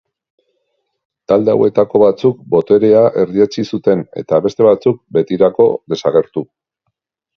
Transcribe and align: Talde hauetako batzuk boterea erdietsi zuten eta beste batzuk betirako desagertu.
Talde 1.31 1.53
hauetako 1.57 2.01
batzuk 2.03 2.41
boterea 2.55 3.03
erdietsi 3.25 3.67
zuten 3.75 4.03
eta 4.23 4.41
beste 4.47 4.67
batzuk 4.69 4.99
betirako 5.19 5.69
desagertu. 5.95 6.45